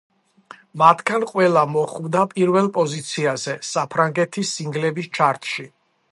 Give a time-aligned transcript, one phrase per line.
[0.81, 5.67] მათგან ყველა მოხვდა პირველ პოზიციაზე საფრანგეთის სინგლების ჩარტში.